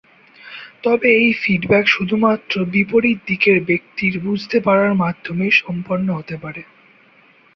তবে 0.83 1.07
এই 1.17 1.31
ফিডব্যাক 1.33 1.85
শুধুমাত্র 1.87 2.53
বিপরীত 2.73 3.19
দিকের 3.27 3.57
ব্যক্তির 3.65 4.13
বুঝতে 4.19 4.57
পারার 4.59 4.93
মাধ্যমেই 4.95 5.53
সম্পন্ন 5.61 6.07
হতে 6.13 6.35
পারে। 6.43 6.61